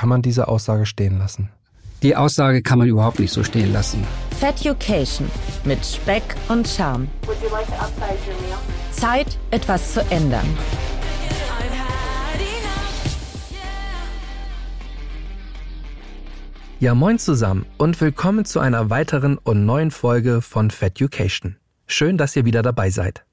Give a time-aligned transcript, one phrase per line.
[0.00, 1.50] Kann man diese Aussage stehen lassen?
[2.02, 4.02] Die Aussage kann man überhaupt nicht so stehen lassen.
[4.38, 5.30] Feducation
[5.66, 7.06] mit Speck und Charme.
[8.92, 10.46] Zeit, etwas zu ändern.
[16.78, 21.56] Ja, moin zusammen und willkommen zu einer weiteren und neuen Folge von Feducation.
[21.86, 23.26] Schön, dass ihr wieder dabei seid.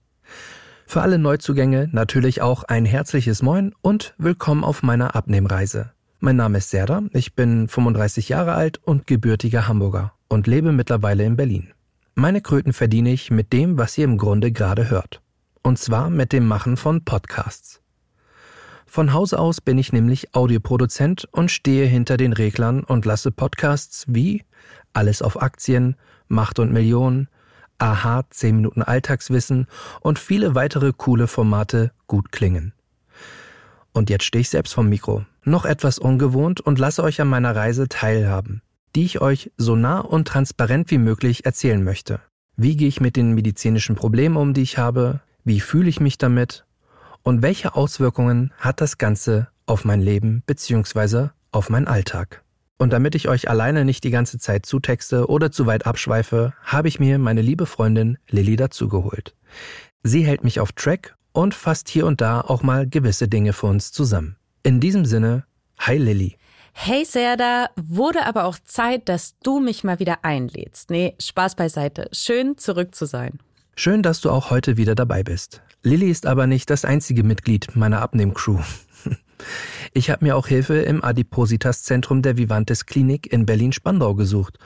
[0.86, 5.94] Für alle Neuzugänge natürlich auch ein herzliches Moin und willkommen auf meiner Abnehmreise.
[6.20, 11.24] Mein Name ist Serda, ich bin 35 Jahre alt und gebürtiger Hamburger und lebe mittlerweile
[11.24, 11.74] in Berlin.
[12.16, 15.22] Meine Kröten verdiene ich mit dem, was ihr im Grunde gerade hört.
[15.61, 17.82] Und zwar mit dem Machen von Podcasts.
[18.88, 24.06] Von Hause aus bin ich nämlich Audioproduzent und stehe hinter den Reglern und lasse Podcasts
[24.08, 24.44] wie
[24.94, 25.97] Alles auf Aktien,
[26.28, 27.28] Macht und Millionen,
[27.78, 29.68] Aha, 10 Minuten Alltagswissen
[30.02, 32.73] und viele weitere coole Formate gut klingen.
[33.94, 37.55] Und jetzt stehe ich selbst vom Mikro noch etwas ungewohnt und lasse euch an meiner
[37.55, 38.61] Reise teilhaben,
[38.95, 42.19] die ich euch so nah und transparent wie möglich erzählen möchte.
[42.57, 45.21] Wie gehe ich mit den medizinischen Problemen um, die ich habe?
[45.44, 46.66] Wie fühle ich mich damit?
[47.23, 51.29] Und welche Auswirkungen hat das Ganze auf mein Leben bzw.
[51.51, 52.44] auf meinen Alltag?
[52.77, 56.88] Und damit ich euch alleine nicht die ganze Zeit zutexte oder zu weit abschweife, habe
[56.88, 59.35] ich mir meine liebe Freundin Lilly dazugeholt.
[60.03, 63.67] Sie hält mich auf Track und fasst hier und da auch mal gewisse Dinge für
[63.67, 64.38] uns zusammen.
[64.63, 65.45] In diesem Sinne,
[65.77, 66.35] hi Lilly.
[66.73, 70.89] Hey Serda, wurde aber auch Zeit, dass du mich mal wieder einlädst.
[70.89, 72.09] Nee, Spaß beiseite.
[72.11, 73.38] Schön zurück zu sein.
[73.75, 75.61] Schön, dass du auch heute wieder dabei bist.
[75.83, 78.59] Lilly ist aber nicht das einzige Mitglied meiner Abnehmcrew.
[79.94, 84.57] Ich habe mir auch Hilfe im Adipositas-Zentrum der Vivantes Klinik in Berlin-Spandau gesucht.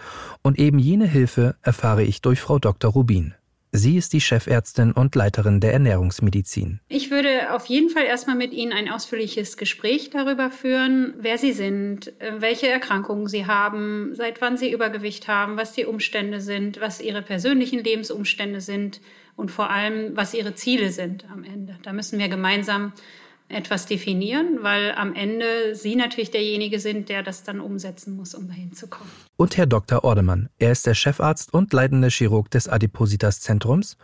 [0.41, 2.91] Und eben jene Hilfe erfahre ich durch Frau Dr.
[2.91, 3.35] Rubin.
[3.73, 6.81] Sie ist die Chefärztin und Leiterin der Ernährungsmedizin.
[6.89, 11.53] Ich würde auf jeden Fall erstmal mit Ihnen ein ausführliches Gespräch darüber führen, wer Sie
[11.53, 16.81] sind, äh, welche Erkrankungen Sie haben, seit wann Sie Übergewicht haben, was die Umstände sind,
[16.81, 18.99] was Ihre persönlichen Lebensumstände sind
[19.37, 21.77] und vor allem, was Ihre Ziele sind am Ende.
[21.83, 22.91] Da müssen wir gemeinsam
[23.51, 28.47] etwas definieren, weil am Ende Sie natürlich derjenige sind, der das dann umsetzen muss, um
[28.47, 29.09] dahin zu kommen.
[29.37, 30.03] Und Herr Dr.
[30.03, 30.49] Ordemann.
[30.59, 33.97] Er ist der Chefarzt und leitende Chirurg des Adipositas-Zentrums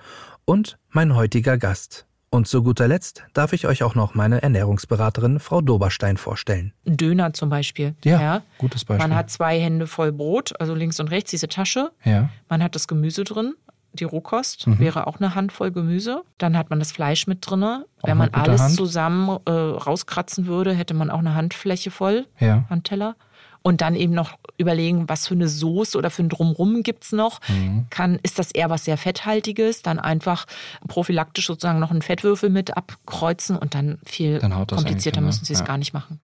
[0.46, 2.06] und mein heutiger Gast.
[2.30, 6.74] Und zu guter Letzt darf ich euch auch noch meine Ernährungsberaterin Frau Doberstein vorstellen.
[6.86, 7.96] Döner zum Beispiel.
[8.04, 9.08] Ja, ja, gutes Beispiel.
[9.08, 11.92] Man hat zwei Hände voll Brot, also links und rechts diese Tasche.
[12.04, 12.30] Ja.
[12.50, 13.54] Man hat das Gemüse drin
[14.00, 14.80] die Rohkost, mhm.
[14.80, 16.24] wäre auch eine Handvoll Gemüse.
[16.38, 17.84] Dann hat man das Fleisch mit drin.
[18.04, 18.76] Wenn man alles Hand.
[18.76, 22.66] zusammen äh, rauskratzen würde, hätte man auch eine Handfläche voll, ja.
[22.70, 23.16] Handteller.
[23.64, 27.12] Und dann eben noch überlegen, was für eine Soße oder für ein Drumrum gibt es
[27.12, 27.42] noch.
[27.50, 27.88] Mhm.
[27.90, 29.82] Kann, ist das eher was sehr Fetthaltiges?
[29.82, 30.46] Dann einfach
[30.88, 35.60] prophylaktisch sozusagen noch einen Fettwürfel mit abkreuzen und dann viel dann komplizierter müssen sie es
[35.60, 35.66] ja.
[35.66, 36.22] gar nicht machen.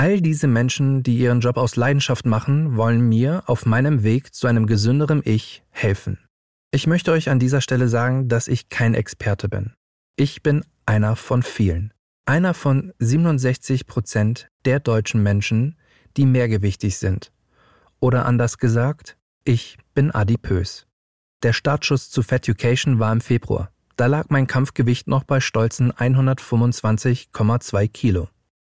[0.00, 4.46] All diese Menschen, die ihren Job aus Leidenschaft machen, wollen mir auf meinem Weg zu
[4.46, 6.18] einem gesünderen Ich helfen.
[6.70, 9.72] Ich möchte euch an dieser Stelle sagen, dass ich kein Experte bin.
[10.16, 11.94] Ich bin einer von vielen.
[12.26, 15.78] Einer von 67 Prozent der deutschen Menschen,
[16.18, 17.32] die mehrgewichtig sind.
[18.00, 20.86] Oder anders gesagt, ich bin adipös.
[21.42, 23.70] Der Startschuss zu Feducation war im Februar.
[23.96, 28.28] Da lag mein Kampfgewicht noch bei stolzen 125,2 Kilo.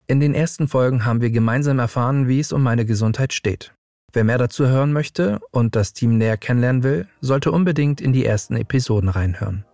[0.06, 3.74] In den ersten Folgen haben wir gemeinsam erfahren, wie es um meine Gesundheit steht.
[4.14, 8.26] Wer mehr dazu hören möchte und das Team näher kennenlernen will, sollte unbedingt in die
[8.26, 9.64] ersten Episoden reinhören.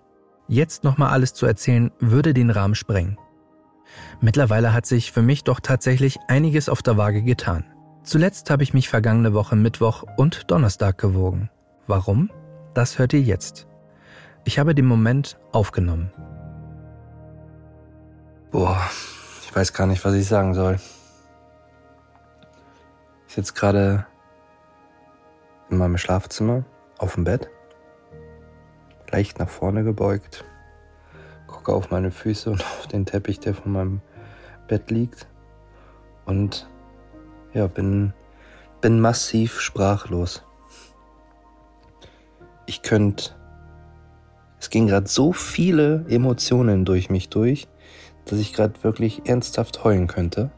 [0.47, 3.19] Jetzt nochmal alles zu erzählen, würde den Rahmen sprengen.
[4.21, 7.65] Mittlerweile hat sich für mich doch tatsächlich einiges auf der Waage getan.
[8.04, 11.50] Zuletzt habe ich mich vergangene Woche Mittwoch und Donnerstag gewogen.
[11.88, 12.31] Warum?
[12.75, 13.66] Das hört ihr jetzt.
[14.44, 16.12] Ich habe den Moment aufgenommen.
[18.53, 18.81] Boah,
[19.44, 20.78] ich weiß gar nicht, was ich sagen soll.
[23.27, 24.06] Ich sitze gerade
[25.70, 26.64] in meinem Schlafzimmer
[26.98, 27.48] auf dem Bett,
[29.10, 30.44] leicht nach vorne gebeugt,
[31.46, 34.00] gucke auf meine Füße und auf den Teppich, der vor meinem
[34.66, 35.26] Bett liegt
[36.26, 36.68] und
[37.54, 38.12] ja, bin,
[38.80, 40.44] bin massiv sprachlos.
[42.66, 43.34] Ich könnte,
[44.60, 47.66] es gehen gerade so viele Emotionen durch mich durch,
[48.26, 50.50] dass ich gerade wirklich ernsthaft heulen könnte.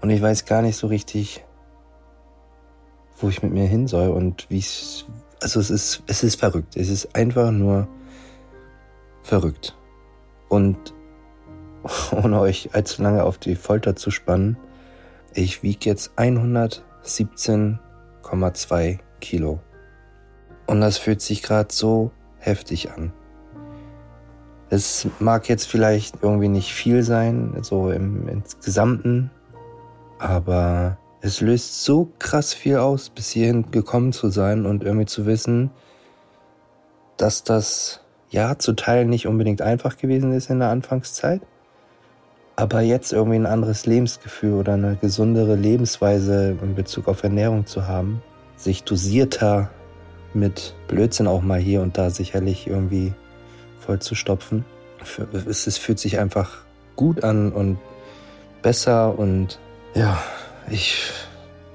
[0.00, 1.44] Und ich weiß gar nicht so richtig,
[3.20, 5.04] wo ich mit mir hin soll und wie es.
[5.42, 6.76] Also es ist, es ist verrückt.
[6.76, 7.88] Es ist einfach nur
[9.22, 9.74] verrückt.
[10.48, 10.76] Und
[12.12, 14.58] ohne euch allzu lange auf die Folter zu spannen,
[15.32, 19.60] ich wiege jetzt 117,2 Kilo.
[20.66, 23.12] Und das fühlt sich gerade so heftig an.
[24.68, 29.30] Es mag jetzt vielleicht irgendwie nicht viel sein, so im insgesamten
[30.20, 35.26] Aber es löst so krass viel aus, bis hierhin gekommen zu sein und irgendwie zu
[35.26, 35.70] wissen,
[37.16, 38.00] dass das
[38.30, 41.42] ja zu Teilen nicht unbedingt einfach gewesen ist in der Anfangszeit,
[42.56, 47.86] aber jetzt irgendwie ein anderes Lebensgefühl oder eine gesundere Lebensweise in Bezug auf Ernährung zu
[47.86, 48.22] haben,
[48.56, 49.70] sich dosierter
[50.32, 53.12] mit Blödsinn auch mal hier und da sicherlich irgendwie
[53.80, 54.64] voll zu stopfen.
[55.32, 56.58] Es, es fühlt sich einfach
[56.96, 57.78] gut an und
[58.62, 59.58] besser und
[59.94, 60.18] ja,
[60.70, 61.12] ich,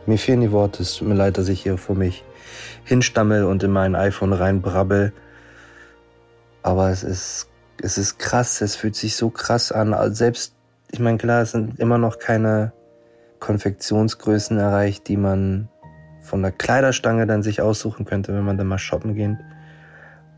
[0.06, 0.84] mir fehlen die Worte.
[0.84, 2.24] Es tut mir leid, dass ich hier vor mich
[2.84, 5.14] hinstammel und in mein iPhone reinbrabbel.
[6.64, 7.50] Aber es ist,
[7.82, 9.94] es ist krass, es fühlt sich so krass an.
[9.94, 10.56] Also selbst,
[10.92, 12.74] ich meine, klar, es sind immer noch keine
[13.40, 15.70] Konfektionsgrößen erreicht, die man
[16.22, 19.38] von der Kleiderstange dann sich aussuchen könnte, wenn man dann mal shoppen geht.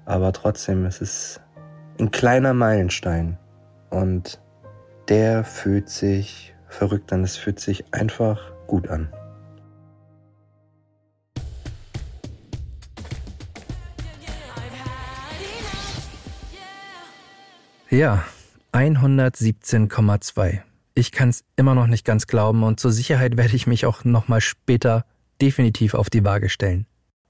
[0.06, 1.42] Aber trotzdem, es ist
[2.00, 3.38] ein kleiner Meilenstein.
[3.89, 4.42] Und
[5.07, 7.23] der fühlt sich verrückt an.
[7.23, 9.09] Es fühlt sich einfach gut an.
[17.89, 18.25] Ja,
[18.73, 20.59] 117,2.
[20.93, 24.03] Ich kann es immer noch nicht ganz glauben und zur Sicherheit werde ich mich auch
[24.03, 25.05] nochmal später
[25.41, 26.85] definitiv auf die Waage stellen.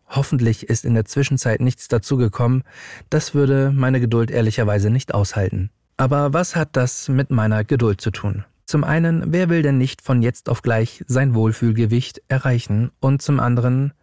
[0.07, 2.63] Hoffentlich ist in der Zwischenzeit nichts dazugekommen,
[3.09, 5.69] das würde meine Geduld ehrlicherweise nicht aushalten.
[5.97, 8.45] Aber was hat das mit meiner Geduld zu tun?
[8.67, 12.91] Zum einen, wer will denn nicht von jetzt auf gleich sein Wohlfühlgewicht erreichen?
[12.99, 13.93] Und zum anderen,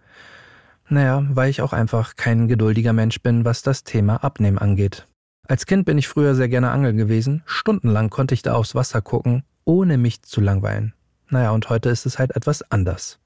[0.88, 5.06] naja, weil ich auch einfach kein geduldiger Mensch bin, was das Thema Abnehmen angeht.
[5.46, 7.42] Als Kind bin ich früher sehr gerne angeln gewesen.
[7.44, 10.94] Stundenlang konnte ich da aufs Wasser gucken, ohne mich zu langweilen.
[11.28, 13.18] Naja, und heute ist es halt etwas anders.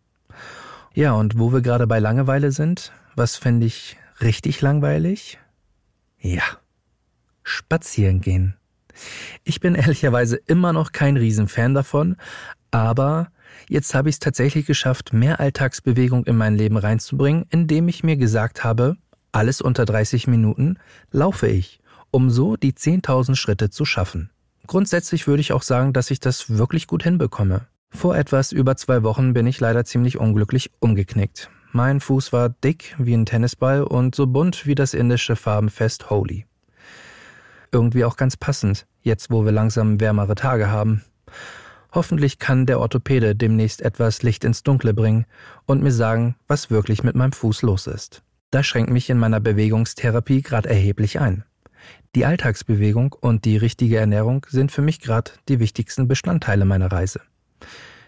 [0.93, 5.39] Ja, und wo wir gerade bei Langeweile sind, was fände ich richtig langweilig?
[6.19, 6.43] Ja,
[7.45, 8.57] spazieren gehen.
[9.45, 12.17] Ich bin ehrlicherweise immer noch kein Riesenfan davon,
[12.71, 13.29] aber
[13.69, 18.17] jetzt habe ich es tatsächlich geschafft, mehr Alltagsbewegung in mein Leben reinzubringen, indem ich mir
[18.17, 18.97] gesagt habe,
[19.33, 20.79] alles unter 30 Minuten
[21.11, 21.81] laufe ich
[22.11, 24.31] um so die 10.000 Schritte zu schaffen.
[24.67, 27.67] Grundsätzlich würde ich auch sagen, dass ich das wirklich gut hinbekomme.
[27.91, 31.51] Vor etwas über zwei Wochen bin ich leider ziemlich unglücklich umgeknickt.
[31.73, 36.47] Mein Fuß war dick wie ein Tennisball und so bunt wie das indische Farbenfest Holi.
[37.73, 41.03] Irgendwie auch ganz passend, jetzt wo wir langsam wärmere Tage haben.
[41.93, 45.27] Hoffentlich kann der Orthopäde demnächst etwas Licht ins Dunkle bringen
[45.67, 48.23] und mir sagen, was wirklich mit meinem Fuß los ist.
[48.51, 51.45] Das schränkt mich in meiner Bewegungstherapie gerade erheblich ein.
[52.15, 57.21] Die Alltagsbewegung und die richtige Ernährung sind für mich gerade die wichtigsten Bestandteile meiner Reise.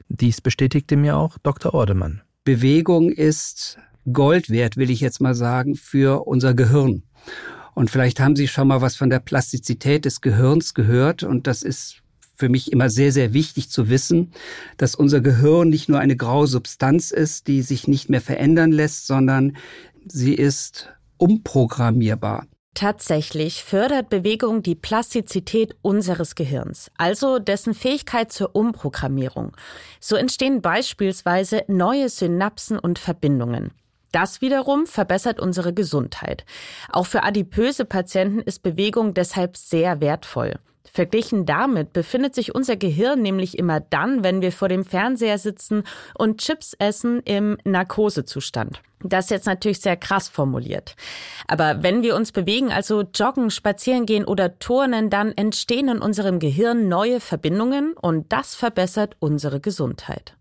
[0.08, 1.74] Dies bestätigte mir auch Dr.
[1.74, 2.22] Ordemann.
[2.44, 3.78] Bewegung ist
[4.12, 7.02] Gold wert, will ich jetzt mal sagen, für unser Gehirn.
[7.74, 11.22] Und vielleicht haben Sie schon mal was von der Plastizität des Gehirns gehört.
[11.22, 12.02] Und das ist
[12.36, 14.32] für mich immer sehr, sehr wichtig zu wissen,
[14.78, 19.06] dass unser Gehirn nicht nur eine graue Substanz ist, die sich nicht mehr verändern lässt,
[19.06, 19.56] sondern
[20.06, 20.88] sie ist
[21.18, 22.46] umprogrammierbar.
[22.74, 29.56] Tatsächlich fördert Bewegung die Plastizität unseres Gehirns, also dessen Fähigkeit zur Umprogrammierung.
[29.98, 33.72] So entstehen beispielsweise neue Synapsen und Verbindungen.
[34.12, 36.44] Das wiederum verbessert unsere Gesundheit.
[36.90, 40.58] Auch für adipöse Patienten ist Bewegung deshalb sehr wertvoll.
[40.92, 45.84] Verglichen damit befindet sich unser Gehirn nämlich immer dann, wenn wir vor dem Fernseher sitzen
[46.18, 48.82] und Chips essen im Narkosezustand.
[49.02, 50.96] Das ist jetzt natürlich sehr krass formuliert.
[51.46, 56.38] Aber wenn wir uns bewegen, also joggen, spazieren gehen oder turnen, dann entstehen in unserem
[56.38, 60.36] Gehirn neue Verbindungen und das verbessert unsere Gesundheit.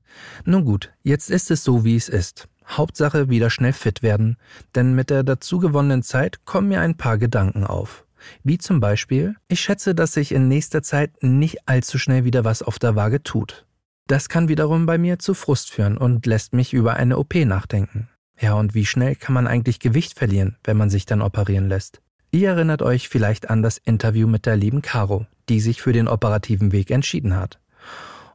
[0.45, 2.47] Nun gut, jetzt ist es so, wie es ist.
[2.69, 4.37] Hauptsache wieder schnell fit werden,
[4.75, 8.05] denn mit der dazugewonnenen Zeit kommen mir ein paar Gedanken auf.
[8.43, 12.61] Wie zum Beispiel, ich schätze, dass sich in nächster Zeit nicht allzu schnell wieder was
[12.61, 13.65] auf der Waage tut.
[14.07, 18.09] Das kann wiederum bei mir zu Frust führen und lässt mich über eine OP nachdenken.
[18.39, 22.01] Ja, und wie schnell kann man eigentlich Gewicht verlieren, wenn man sich dann operieren lässt?
[22.31, 26.07] Ihr erinnert euch vielleicht an das Interview mit der lieben Caro, die sich für den
[26.07, 27.59] operativen Weg entschieden hat.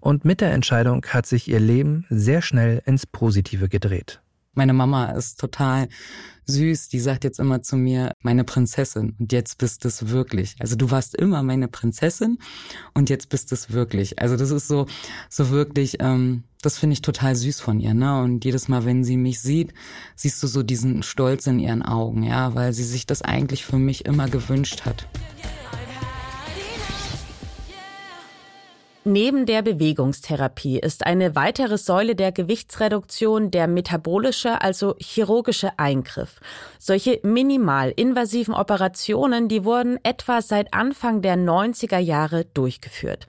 [0.01, 4.21] Und mit der Entscheidung hat sich ihr Leben sehr schnell ins Positive gedreht.
[4.55, 5.89] Meine Mama ist total
[6.47, 6.89] süß.
[6.89, 9.17] Die sagt jetzt immer zu mir, meine Prinzessin.
[9.19, 10.57] Und jetzt bist es wirklich.
[10.61, 12.39] Also du warst immer meine Prinzessin
[12.95, 14.19] und jetzt bist es wirklich.
[14.19, 14.87] Also das ist so,
[15.29, 18.23] so wirklich, ähm, das finde ich total süß von ihr, ne?
[18.23, 19.75] Und jedes Mal, wenn sie mich sieht,
[20.17, 23.79] siehst du so diesen Stolz in ihren Augen, ja, weil sie sich das eigentlich für
[23.79, 25.07] mich immer gewünscht hat.
[29.07, 36.41] Neben der Bewegungstherapie ist eine weitere Säule der Gewichtsreduktion der metabolische, also chirurgische Eingriff.
[36.79, 43.27] Solche minimal invasiven Operationen, die wurden etwa seit Anfang der 90er Jahre durchgeführt.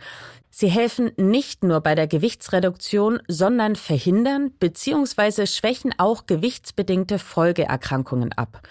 [0.58, 5.48] Sie helfen nicht nur bei der Gewichtsreduktion, sondern verhindern bzw.
[5.48, 8.62] schwächen auch gewichtsbedingte Folgeerkrankungen ab.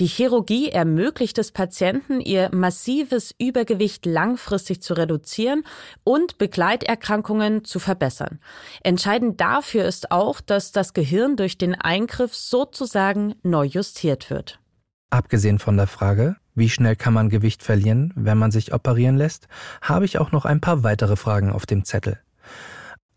[0.00, 5.64] Die Chirurgie ermöglicht es Patienten, ihr massives Übergewicht langfristig zu reduzieren
[6.04, 8.38] und Begleiterkrankungen zu verbessern.
[8.82, 14.60] Entscheidend dafür ist auch, dass das Gehirn durch den Eingriff sozusagen neu justiert wird.
[15.08, 19.48] Abgesehen von der Frage, wie schnell kann man Gewicht verlieren, wenn man sich operieren lässt,
[19.80, 22.20] habe ich auch noch ein paar weitere Fragen auf dem Zettel.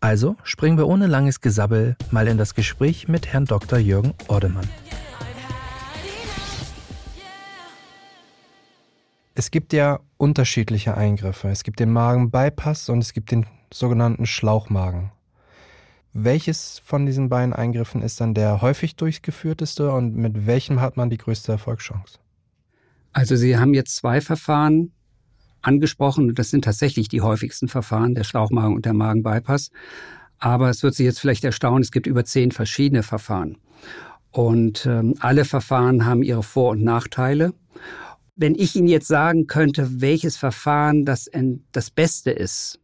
[0.00, 3.78] Also springen wir ohne langes Gesabbel mal in das Gespräch mit Herrn Dr.
[3.78, 4.68] Jürgen Ordemann.
[9.34, 11.48] Es gibt ja unterschiedliche Eingriffe.
[11.48, 15.10] Es gibt den Magenbypass und es gibt den sogenannten Schlauchmagen.
[16.14, 21.10] Welches von diesen beiden Eingriffen ist dann der häufig durchgeführteste und mit welchem hat man
[21.10, 22.23] die größte Erfolgschance?
[23.14, 24.92] Also Sie haben jetzt zwei Verfahren
[25.62, 29.70] angesprochen und das sind tatsächlich die häufigsten Verfahren, der Schlauchmagen und der Magenbypass.
[30.38, 33.56] Aber es wird Sie jetzt vielleicht erstaunen, es gibt über zehn verschiedene Verfahren.
[34.30, 37.54] Und ähm, alle Verfahren haben ihre Vor- und Nachteile.
[38.34, 41.30] Wenn ich Ihnen jetzt sagen könnte, welches Verfahren das,
[41.70, 42.80] das Beste ist,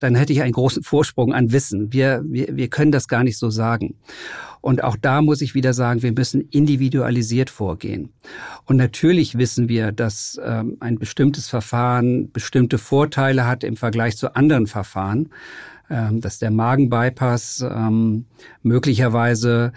[0.00, 1.92] dann hätte ich einen großen Vorsprung an Wissen.
[1.92, 3.94] Wir, wir, wir können das gar nicht so sagen.
[4.62, 8.10] Und auch da muss ich wieder sagen, wir müssen individualisiert vorgehen.
[8.64, 14.34] Und natürlich wissen wir, dass ähm, ein bestimmtes Verfahren bestimmte Vorteile hat im Vergleich zu
[14.34, 15.30] anderen Verfahren,
[15.88, 18.26] ähm, dass der Magenbypass ähm,
[18.62, 19.72] möglicherweise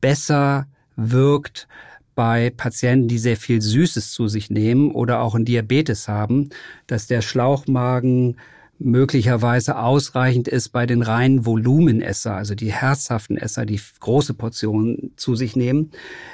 [0.00, 1.68] besser wirkt
[2.14, 6.50] bei Patienten, die sehr viel Süßes zu sich nehmen oder auch einen Diabetes haben,
[6.86, 8.36] dass der Schlauchmagen
[8.78, 15.34] möglicherweise ausreichend ist bei den reinen Volumenesser, also die herzhaften Esser, die große Portionen zu
[15.34, 15.90] sich nehmen,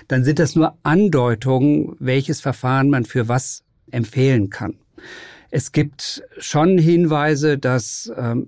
[0.09, 4.75] dann sind das nur Andeutungen, welches Verfahren man für was empfehlen kann.
[5.51, 8.47] Es gibt schon Hinweise, dass, ähm,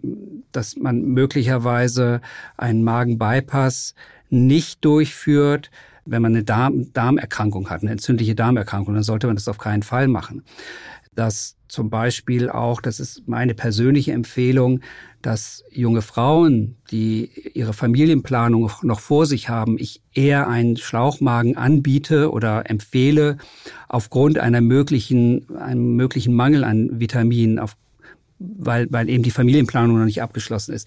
[0.53, 2.23] dass man möglicherweise
[2.57, 3.95] einen Magenbypass
[4.31, 5.71] nicht durchführt,
[6.07, 9.83] wenn man eine Darm Darmerkrankung hat, eine entzündliche Darmerkrankung, dann sollte man das auf keinen
[9.83, 10.43] Fall machen
[11.15, 14.81] dass zum Beispiel auch, das ist meine persönliche Empfehlung,
[15.21, 22.31] dass junge Frauen, die ihre Familienplanung noch vor sich haben, ich eher einen Schlauchmagen anbiete
[22.31, 23.39] oder empfehle
[23.89, 27.77] aufgrund einer möglichen, einem möglichen Mangel an Vitaminen, auf,
[28.39, 30.87] weil, weil eben die Familienplanung noch nicht abgeschlossen ist.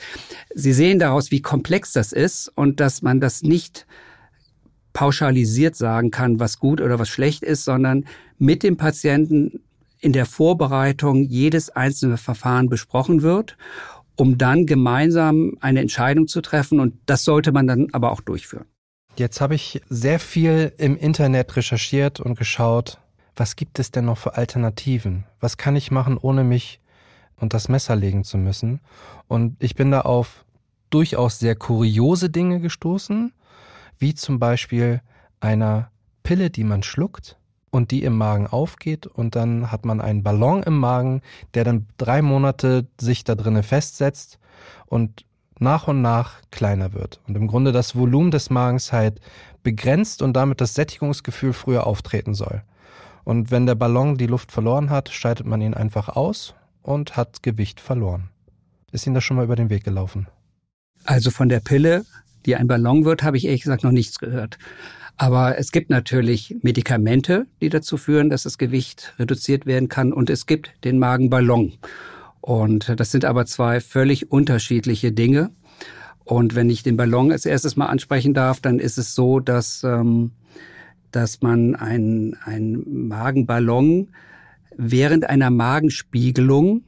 [0.56, 3.86] Sie sehen daraus, wie komplex das ist und dass man das nicht
[4.94, 8.06] pauschalisiert sagen kann, was gut oder was schlecht ist, sondern
[8.40, 9.60] mit dem Patienten
[10.00, 13.58] in der Vorbereitung jedes einzelne Verfahren besprochen wird,
[14.16, 16.80] um dann gemeinsam eine Entscheidung zu treffen.
[16.80, 18.66] Und das sollte man dann aber auch durchführen.
[19.16, 23.00] Jetzt habe ich sehr viel im Internet recherchiert und geschaut,
[23.36, 25.26] was gibt es denn noch für Alternativen?
[25.40, 26.80] Was kann ich machen, ohne mich
[27.36, 28.80] und das Messer legen zu müssen?
[29.28, 30.46] Und ich bin da auf
[30.90, 33.34] durchaus sehr kuriose Dinge gestoßen,
[34.00, 35.02] wie zum Beispiel
[35.40, 35.92] einer
[36.24, 37.38] Pille, die man schluckt,
[37.78, 41.22] und die im Magen aufgeht und dann hat man einen Ballon im Magen,
[41.54, 44.40] der dann drei Monate sich da drinnen festsetzt
[44.88, 45.26] und
[45.60, 49.22] nach und nach kleiner wird und im Grunde das Volumen des Magens halt
[49.62, 52.64] begrenzt und damit das Sättigungsgefühl früher auftreten soll.
[53.24, 57.44] Und wenn der Ballon die Luft verloren hat, schaltet man ihn einfach aus und hat
[57.44, 58.32] Gewicht verloren.
[58.92, 60.28] Ist Ihnen das schon mal über den Weg gelaufen?
[61.04, 62.06] Also von der Pille,
[62.48, 64.58] die ein Ballon wird, habe ich ehrlich gesagt noch nichts gehört.
[65.18, 70.14] Aber es gibt natürlich Medikamente, die dazu führen, dass das Gewicht reduziert werden kann.
[70.14, 71.74] Und es gibt den Magenballon.
[72.40, 75.50] Und das sind aber zwei völlig unterschiedliche Dinge.
[76.24, 79.84] Und wenn ich den Ballon als erstes mal ansprechen darf, dann ist es so, dass,
[79.84, 80.32] ähm,
[81.12, 84.10] dass man einen, einen Magenballon
[84.76, 86.84] während einer Magenspiegelung,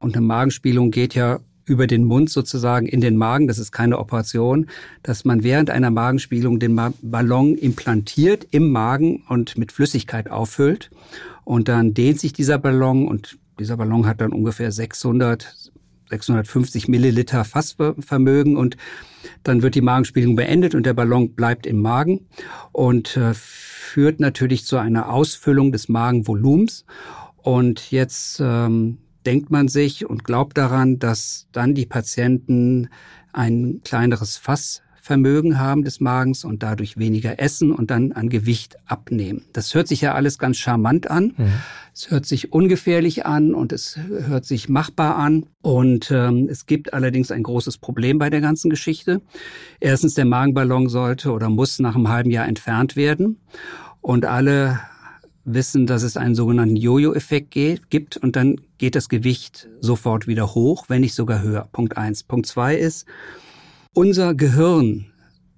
[0.00, 3.98] und eine Magenspiegelung geht ja über den Mund sozusagen in den Magen, das ist keine
[3.98, 4.66] Operation,
[5.02, 10.90] dass man während einer Magenspiegelung den Ballon implantiert im Magen und mit Flüssigkeit auffüllt.
[11.44, 15.72] Und dann dehnt sich dieser Ballon und dieser Ballon hat dann ungefähr 600,
[16.08, 18.76] 650 Milliliter Fassvermögen und
[19.42, 22.26] dann wird die Magenspiegelung beendet und der Ballon bleibt im Magen
[22.72, 26.84] und äh, führt natürlich zu einer Ausfüllung des Magenvolumens.
[27.36, 32.88] Und jetzt ähm, denkt man sich und glaubt daran, dass dann die Patienten
[33.32, 39.44] ein kleineres Fassvermögen haben des Magens und dadurch weniger essen und dann an Gewicht abnehmen.
[39.52, 41.34] Das hört sich ja alles ganz charmant an.
[41.36, 41.52] Mhm.
[41.92, 45.46] Es hört sich ungefährlich an und es hört sich machbar an.
[45.62, 49.22] Und ähm, es gibt allerdings ein großes Problem bei der ganzen Geschichte.
[49.80, 53.40] Erstens, der Magenballon sollte oder muss nach einem halben Jahr entfernt werden.
[54.00, 54.78] Und alle
[55.46, 60.86] wissen, dass es einen sogenannten Jojo-Effekt gibt und dann geht das Gewicht sofort wieder hoch,
[60.88, 61.68] wenn nicht sogar höher.
[61.72, 62.24] Punkt eins.
[62.24, 63.06] Punkt zwei ist,
[63.94, 65.06] unser Gehirn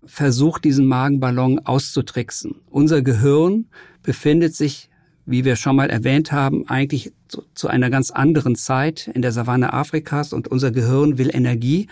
[0.04, 2.57] versucht, diesen Magenballon auszutricksen.
[2.71, 3.66] Unser Gehirn
[4.02, 4.90] befindet sich,
[5.26, 9.33] wie wir schon mal erwähnt haben, eigentlich zu, zu einer ganz anderen Zeit in der
[9.33, 11.88] Savanne Afrikas und unser Gehirn will Energie.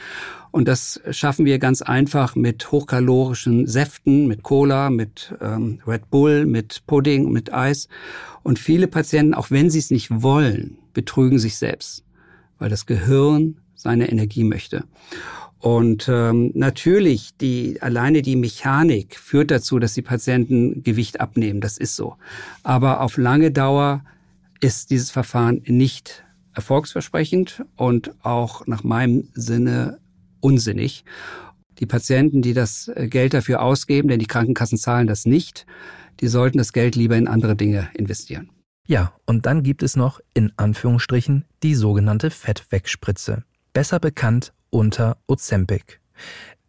[0.57, 6.47] Und das schaffen wir ganz einfach mit hochkalorischen Säften, mit Cola, mit ähm, Red Bull,
[6.47, 7.89] mit Pudding, mit Eis.
[8.43, 12.05] Und viele Patienten, auch wenn sie es nicht wollen, betrügen sich selbst,
[12.59, 14.85] weil das Gehirn seine Energie möchte.
[15.59, 21.61] Und ähm, natürlich, die, alleine die Mechanik führt dazu, dass die Patienten Gewicht abnehmen.
[21.61, 22.17] Das ist so.
[22.63, 24.07] Aber auf lange Dauer
[24.63, 29.99] ist dieses Verfahren nicht erfolgsversprechend und auch nach meinem Sinne
[30.41, 31.05] unsinnig.
[31.79, 35.67] Die Patienten, die das äh, Geld dafür ausgeben, denn die Krankenkassen zahlen das nicht,
[36.21, 38.51] die sollten das Geld lieber in andere Dinge investieren.
[38.87, 45.99] Ja, und dann gibt es noch in Anführungsstrichen die sogenannte Fettwegspritze, besser bekannt unter Ozempic.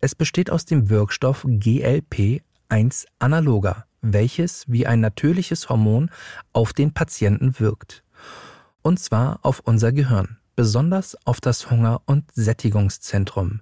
[0.02, 6.10] Es besteht aus dem Wirkstoff GLP-1 analoga, welches wie ein natürliches Hormon
[6.54, 8.04] auf den Patienten wirkt.
[8.82, 13.62] Und zwar auf unser Gehirn, besonders auf das Hunger- und Sättigungszentrum.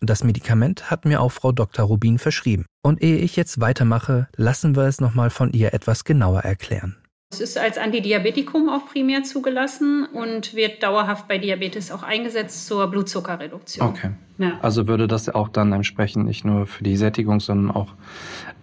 [0.00, 1.86] Das Medikament hat mir auch Frau Dr.
[1.86, 2.66] Rubin verschrieben.
[2.82, 6.96] Und ehe ich jetzt weitermache, lassen wir es nochmal von ihr etwas genauer erklären.
[7.32, 12.86] Es ist als Antidiabetikum auch primär zugelassen und wird dauerhaft bei Diabetes auch eingesetzt zur
[12.88, 13.88] Blutzuckerreduktion.
[13.88, 14.10] Okay.
[14.38, 14.58] Ja.
[14.62, 17.92] Also würde das auch dann entsprechend nicht nur für die Sättigung, sondern auch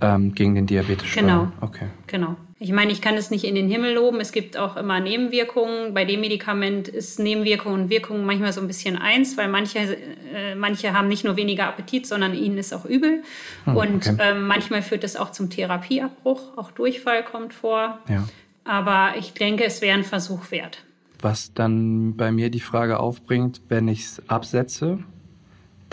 [0.01, 1.27] ähm, gegen den Diabetes steuern?
[1.27, 1.51] Genau.
[1.61, 1.87] Okay.
[2.07, 2.35] Genau.
[2.59, 4.19] Ich meine, ich kann es nicht in den Himmel loben.
[4.19, 5.95] Es gibt auch immer Nebenwirkungen.
[5.95, 10.53] Bei dem Medikament ist Nebenwirkung und Wirkung manchmal so ein bisschen eins, weil manche, äh,
[10.55, 13.23] manche haben nicht nur weniger Appetit, sondern ihnen ist auch übel.
[13.63, 14.15] Hm, und okay.
[14.19, 16.55] ähm, manchmal führt es auch zum Therapieabbruch.
[16.55, 17.97] Auch Durchfall kommt vor.
[18.07, 18.27] Ja.
[18.63, 20.83] Aber ich denke, es wäre ein Versuch wert.
[21.19, 24.99] Was dann bei mir die Frage aufbringt, wenn ich es absetze,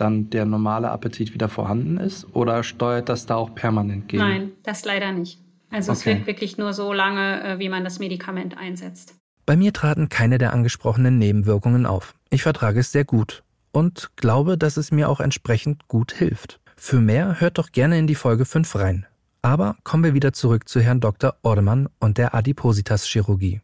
[0.00, 2.26] dann der normale Appetit wieder vorhanden ist?
[2.35, 4.23] Oder steuert das da auch permanent gegen?
[4.23, 5.38] Nein, das leider nicht.
[5.70, 6.01] Also okay.
[6.01, 9.14] es wirkt wirklich nur so lange, äh, wie man das Medikament einsetzt.
[9.44, 12.14] Bei mir traten keine der angesprochenen Nebenwirkungen auf.
[12.31, 13.42] Ich vertrage es sehr gut
[13.73, 16.61] und glaube, dass es mir auch entsprechend gut hilft.
[16.77, 19.07] Für mehr hört doch gerne in die Folge 5 rein.
[19.42, 21.37] Aber kommen wir wieder zurück zu Herrn Dr.
[21.42, 23.61] Ordemann und der Adipositas-Chirurgie.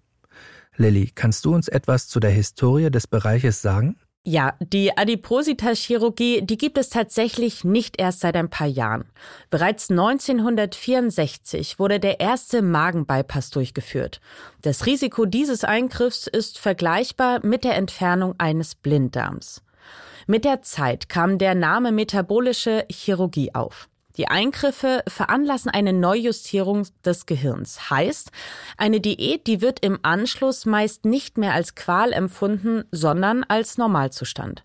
[0.76, 3.96] Lilly, kannst du uns etwas zu der Historie des Bereiches sagen?
[4.26, 9.04] Ja, die Adipositas-Chirurgie, die gibt es tatsächlich nicht erst seit ein paar Jahren.
[9.50, 14.22] Bereits 1964 wurde der erste Magenbypass durchgeführt.
[14.62, 19.62] Das Risiko dieses Eingriffs ist vergleichbar mit der Entfernung eines Blinddarms.
[20.26, 23.90] Mit der Zeit kam der Name metabolische Chirurgie auf.
[24.16, 27.90] Die Eingriffe veranlassen eine Neujustierung des Gehirns.
[27.90, 28.30] Heißt,
[28.76, 34.62] eine Diät, die wird im Anschluss meist nicht mehr als Qual empfunden, sondern als Normalzustand.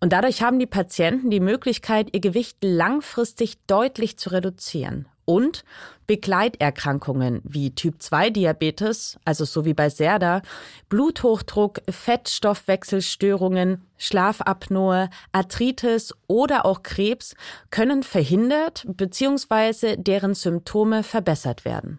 [0.00, 5.64] Und dadurch haben die Patienten die Möglichkeit, ihr Gewicht langfristig deutlich zu reduzieren und
[6.06, 10.42] Begleiterkrankungen wie Typ-2-Diabetes, also so wie bei Serda,
[10.88, 17.34] Bluthochdruck, Fettstoffwechselstörungen, Schlafapnoe, Arthritis oder auch Krebs
[17.70, 19.96] können verhindert bzw.
[19.96, 21.98] deren Symptome verbessert werden.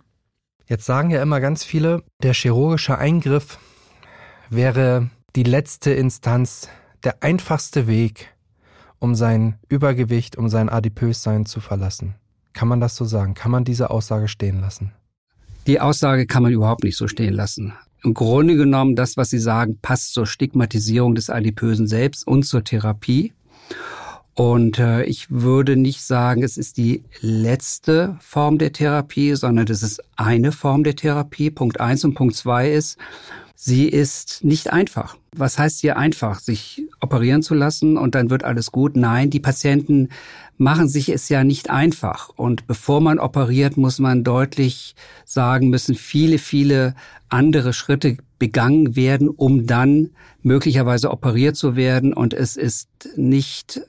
[0.67, 3.59] Jetzt sagen ja immer ganz viele, der chirurgische Eingriff
[4.49, 6.69] wäre die letzte Instanz,
[7.03, 8.33] der einfachste Weg,
[8.99, 12.15] um sein Übergewicht, um sein Adipössein zu verlassen.
[12.55, 13.33] Kann man das so sagen?
[13.33, 14.93] Kann man diese Aussage stehen lassen?
[15.67, 17.73] Die Aussage kann man überhaupt nicht so stehen lassen.
[18.01, 22.63] Im Grunde genommen, das, was Sie sagen, passt zur Stigmatisierung des Adipösen selbst und zur
[22.63, 23.33] Therapie.
[24.35, 29.83] Und äh, ich würde nicht sagen, es ist die letzte Form der Therapie, sondern das
[29.83, 31.51] ist eine Form der Therapie.
[31.51, 32.97] Punkt eins und Punkt zwei ist,
[33.55, 35.17] sie ist nicht einfach.
[35.35, 36.39] Was heißt hier einfach?
[36.39, 38.95] Sich operieren zu lassen und dann wird alles gut?
[38.95, 40.09] Nein, die Patienten
[40.57, 42.29] machen sich es ja nicht einfach.
[42.29, 46.95] Und bevor man operiert, muss man deutlich sagen, müssen viele, viele
[47.29, 52.13] andere Schritte begangen werden, um dann möglicherweise operiert zu werden.
[52.13, 53.81] Und es ist nicht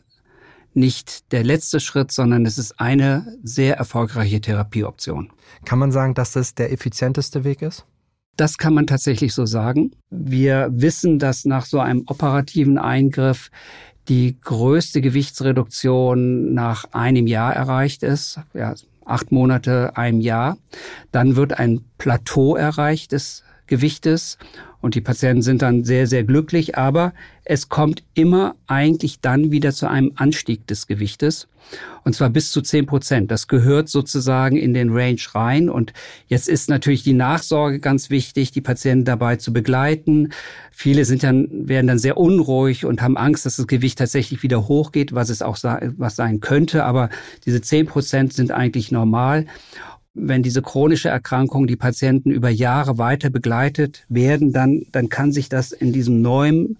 [0.76, 5.32] nicht der letzte Schritt, sondern es ist eine sehr erfolgreiche Therapieoption.
[5.64, 7.86] Kann man sagen, dass das der effizienteste Weg ist?
[8.36, 9.92] Das kann man tatsächlich so sagen.
[10.10, 13.50] Wir wissen, dass nach so einem operativen Eingriff
[14.08, 18.40] die größte Gewichtsreduktion nach einem Jahr erreicht ist.
[18.54, 20.58] Ja, acht Monate, einem Jahr.
[21.12, 24.38] Dann wird ein Plateau erreicht des Gewichtes
[24.86, 29.72] Und die Patienten sind dann sehr, sehr glücklich, aber es kommt immer eigentlich dann wieder
[29.72, 31.48] zu einem Anstieg des Gewichtes.
[32.04, 33.32] Und zwar bis zu 10 Prozent.
[33.32, 35.68] Das gehört sozusagen in den Range rein.
[35.68, 35.92] Und
[36.28, 40.28] jetzt ist natürlich die Nachsorge ganz wichtig, die Patienten dabei zu begleiten.
[40.70, 44.68] Viele sind dann, werden dann sehr unruhig und haben Angst, dass das Gewicht tatsächlich wieder
[44.68, 45.58] hochgeht, was es auch
[45.96, 46.84] was sein könnte.
[46.84, 47.10] Aber
[47.44, 49.46] diese 10 Prozent sind eigentlich normal
[50.16, 55.48] wenn diese chronische Erkrankung die Patienten über Jahre weiter begleitet werden, dann, dann kann sich
[55.48, 56.78] das in diesem neuen,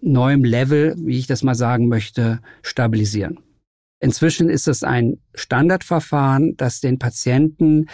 [0.00, 3.38] neuen Level, wie ich das mal sagen möchte, stabilisieren.
[4.00, 7.86] Inzwischen ist es ein Standardverfahren, das den Patienten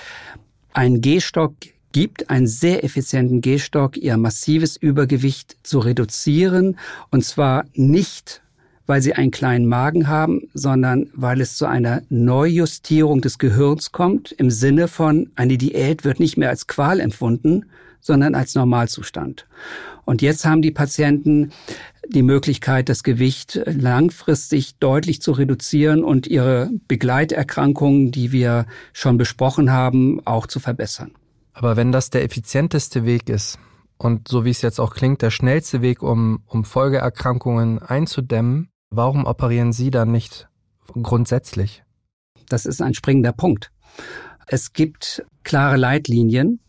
[0.72, 1.54] einen Gehstock
[1.92, 6.78] gibt, einen sehr effizienten Gehstock, ihr massives Übergewicht zu reduzieren,
[7.10, 8.42] und zwar nicht
[8.88, 14.32] weil sie einen kleinen Magen haben, sondern weil es zu einer Neujustierung des Gehirns kommt,
[14.32, 17.66] im Sinne von, eine Diät wird nicht mehr als Qual empfunden,
[18.00, 19.46] sondern als Normalzustand.
[20.06, 21.52] Und jetzt haben die Patienten
[22.08, 29.70] die Möglichkeit, das Gewicht langfristig deutlich zu reduzieren und ihre Begleiterkrankungen, die wir schon besprochen
[29.70, 31.10] haben, auch zu verbessern.
[31.52, 33.58] Aber wenn das der effizienteste Weg ist
[33.98, 39.26] und so wie es jetzt auch klingt, der schnellste Weg, um, um Folgeerkrankungen einzudämmen, Warum
[39.26, 40.48] operieren Sie dann nicht
[41.02, 41.82] grundsätzlich?
[42.48, 43.70] Das ist ein springender Punkt.
[44.46, 46.60] Es gibt klare Leitlinien,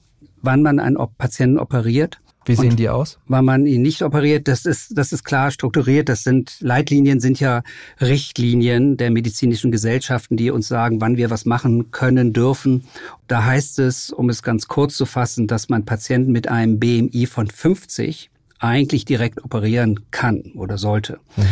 [0.42, 2.20] wann man einen Patienten operiert.
[2.46, 3.20] Wie sehen die aus?
[3.28, 6.10] Wann man ihn nicht operiert, das ist, das ist klar strukturiert.
[6.10, 7.62] Das sind, Leitlinien sind ja
[8.02, 12.86] Richtlinien der medizinischen Gesellschaften, die uns sagen, wann wir was machen können, dürfen.
[13.28, 17.28] Da heißt es, um es ganz kurz zu fassen, dass man Patienten mit einem BMI
[17.28, 21.20] von 50 eigentlich direkt operieren kann oder sollte.
[21.38, 21.44] Mhm.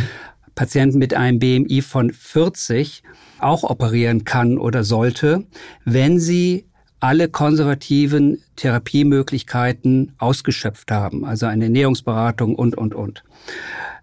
[0.58, 3.04] Patienten mit einem BMI von 40
[3.40, 5.46] auch operieren kann oder sollte,
[5.86, 6.66] wenn sie
[7.00, 13.24] alle konservativen Therapiemöglichkeiten ausgeschöpft haben, also eine Ernährungsberatung und, und, und.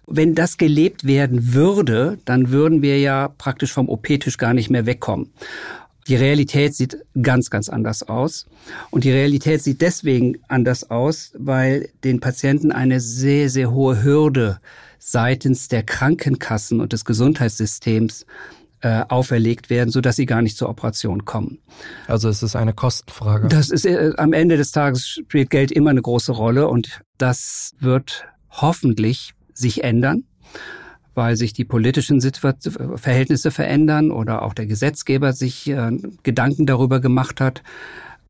[0.07, 4.87] Wenn das gelebt werden würde, dann würden wir ja praktisch vom OP-Tisch gar nicht mehr
[4.87, 5.33] wegkommen.
[6.07, 8.47] Die Realität sieht ganz, ganz anders aus.
[8.91, 14.61] Und die Realität sieht deswegen anders aus, weil den Patienten eine sehr, sehr hohe Hürde
[14.99, 18.27] seitens der Krankenkassen und des Gesundheitssystems
[18.85, 21.59] äh, auferlegt werden, so dass sie gar nicht zur Operation kommen.
[22.07, 23.49] Also es ist eine Kostenfrage.
[23.49, 27.73] Das ist äh, am Ende des Tages spielt Geld immer eine große Rolle und das
[27.81, 30.25] wird hoffentlich sich ändern,
[31.15, 37.41] weil sich die politischen Verhältnisse verändern oder auch der Gesetzgeber sich äh, Gedanken darüber gemacht
[37.41, 37.63] hat.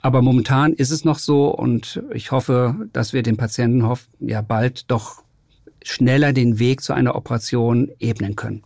[0.01, 4.91] Aber momentan ist es noch so und ich hoffe, dass wir den Patienten ja bald
[4.91, 5.23] doch
[5.83, 8.63] schneller den Weg zu einer Operation ebnen können.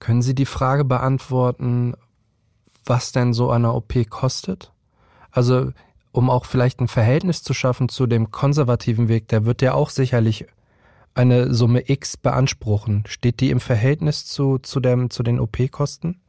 [0.00, 1.94] Können Sie die Frage beantworten,
[2.84, 4.72] was denn so eine OP kostet?
[5.30, 5.72] Also,
[6.10, 9.90] um auch vielleicht ein Verhältnis zu schaffen zu dem konservativen Weg, der wird ja auch
[9.90, 10.46] sicherlich
[11.14, 13.04] eine Summe X beanspruchen.
[13.06, 16.20] Steht die im Verhältnis zu, zu, dem, zu den OP-Kosten?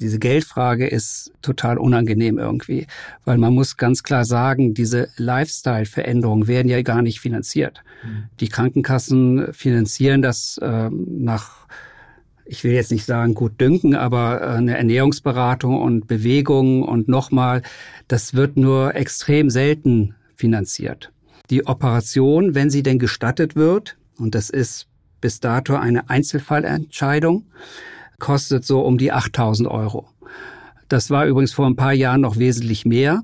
[0.00, 2.86] Diese Geldfrage ist total unangenehm irgendwie,
[3.24, 7.84] weil man muss ganz klar sagen, diese Lifestyle-Veränderungen werden ja gar nicht finanziert.
[8.02, 8.24] Mhm.
[8.40, 11.68] Die Krankenkassen finanzieren das äh, nach,
[12.44, 17.62] ich will jetzt nicht sagen gut dünken, aber äh, eine Ernährungsberatung und Bewegung und nochmal,
[18.08, 21.12] das wird nur extrem selten finanziert.
[21.50, 24.86] Die Operation, wenn sie denn gestattet wird, und das ist
[25.20, 27.44] bis dato eine Einzelfallentscheidung,
[28.18, 30.08] kostet so um die 8000 Euro.
[30.88, 33.22] Das war übrigens vor ein paar Jahren noch wesentlich mehr.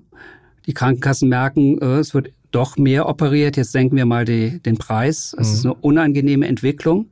[0.66, 3.56] Die Krankenkassen merken, äh, es wird doch mehr operiert.
[3.56, 5.37] Jetzt senken wir mal die, den Preis.
[5.38, 5.54] Es mhm.
[5.54, 7.11] ist eine unangenehme Entwicklung.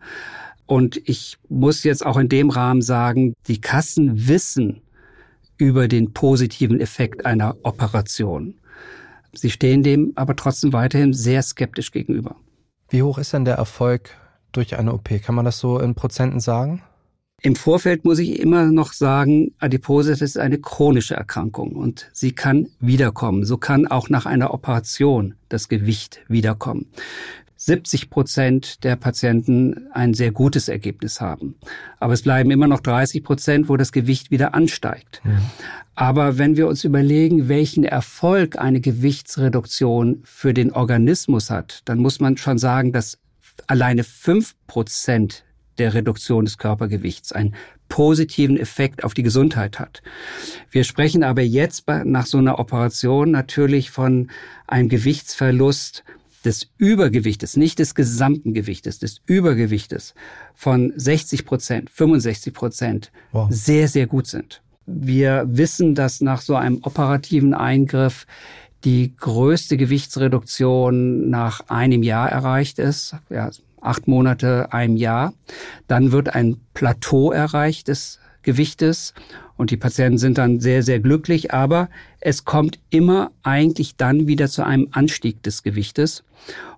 [0.67, 4.81] Und ich muss jetzt auch in dem Rahmen sagen, die Kassen wissen
[5.59, 8.55] über den positiven Effekt einer Operation.
[9.33, 12.37] Sie stehen dem aber trotzdem weiterhin sehr skeptisch gegenüber.
[12.89, 14.11] Wie hoch ist denn der Erfolg
[14.53, 15.09] durch eine OP?
[15.23, 16.83] Kann man das so in Prozenten sagen?
[17.43, 22.69] Im Vorfeld muss ich immer noch sagen, Adipositas ist eine chronische Erkrankung und sie kann
[22.81, 23.45] wiederkommen.
[23.45, 26.87] So kann auch nach einer Operation das Gewicht wiederkommen.
[27.57, 31.57] 70 Prozent der Patienten ein sehr gutes Ergebnis haben.
[31.99, 35.23] Aber es bleiben immer noch 30 Prozent, wo das Gewicht wieder ansteigt.
[35.25, 35.41] Ja.
[35.95, 42.21] Aber wenn wir uns überlegen, welchen Erfolg eine Gewichtsreduktion für den Organismus hat, dann muss
[42.21, 43.19] man schon sagen, dass
[43.67, 45.45] alleine fünf Prozent
[45.79, 47.55] der Reduktion des Körpergewichts einen
[47.89, 50.03] positiven Effekt auf die Gesundheit hat.
[50.71, 54.31] Wir sprechen aber jetzt nach so einer Operation natürlich von
[54.67, 56.05] einem Gewichtsverlust
[56.47, 60.15] des Übergewichtes, nicht des gesamten Gewichtes, des Übergewichtes
[60.55, 63.49] von 60 Prozent, 65 Prozent wow.
[63.51, 64.63] sehr, sehr gut sind.
[64.87, 68.27] Wir wissen, dass nach so einem operativen Eingriff
[68.85, 75.35] die größte Gewichtsreduktion nach einem Jahr erreicht ist, ja, acht Monate, einem Jahr.
[75.89, 79.13] Dann wird ein Plateau erreicht des Gewichtes
[79.57, 81.89] und die Patienten sind dann sehr, sehr glücklich, aber
[82.21, 86.25] es kommt immer eigentlich dann wieder zu einem Anstieg des Gewichtes.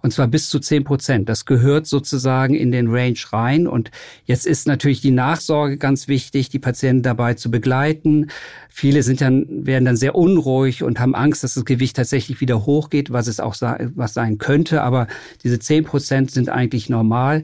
[0.03, 1.29] Und zwar bis zu zehn Prozent.
[1.29, 3.67] Das gehört sozusagen in den Range rein.
[3.67, 3.91] Und
[4.25, 8.31] jetzt ist natürlich die Nachsorge ganz wichtig, die Patienten dabei zu begleiten.
[8.69, 12.65] Viele sind dann, werden dann sehr unruhig und haben Angst, dass das Gewicht tatsächlich wieder
[12.65, 15.09] hochgeht, was es auch was sein könnte, aber
[15.43, 17.43] diese zehn Prozent sind eigentlich normal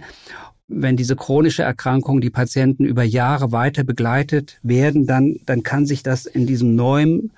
[0.76, 6.02] wenn diese chronische Erkrankung die Patienten über Jahre weiter begleitet werden, dann, dann kann sich
[6.02, 7.32] das in diesem neuen,